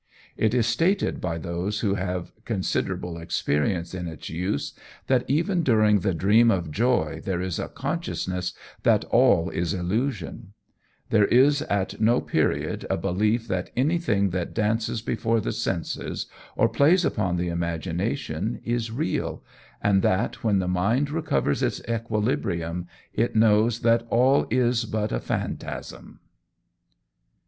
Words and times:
It 0.35 0.55
is 0.55 0.65
stated 0.65 1.21
by 1.21 1.37
those 1.37 1.81
who 1.81 1.93
have 1.93 2.31
had 2.33 2.45
considerable 2.45 3.19
experience 3.19 3.93
in 3.93 4.07
its 4.07 4.31
use, 4.31 4.73
that 5.05 5.23
even 5.27 5.61
during 5.61 5.99
the 5.99 6.15
dream 6.15 6.49
of 6.49 6.71
joy 6.71 7.21
there 7.23 7.39
is 7.39 7.59
a 7.59 7.67
consciousness 7.67 8.53
that 8.81 9.05
all 9.11 9.51
is 9.51 9.75
illusion; 9.75 10.53
there 11.11 11.25
is 11.27 11.61
at 11.61 12.01
no 12.01 12.19
period 12.19 12.83
a 12.89 12.97
belief 12.97 13.47
that 13.47 13.69
anything 13.77 14.31
that 14.31 14.55
dances 14.55 15.03
before 15.03 15.39
the 15.39 15.51
senses 15.51 16.25
or 16.55 16.67
plays 16.67 17.05
upon 17.05 17.37
the 17.37 17.49
imagination 17.49 18.59
is 18.63 18.89
real, 18.89 19.43
and 19.83 20.01
that 20.01 20.43
when 20.43 20.57
the 20.57 20.67
mind 20.67 21.11
recovers 21.11 21.61
its 21.61 21.79
equilibrium 21.87 22.87
it 23.13 23.35
knows 23.35 23.81
that 23.81 24.07
all 24.09 24.47
is 24.49 24.85
but 24.85 25.11
a 25.11 25.19
phantasm. 25.19 26.21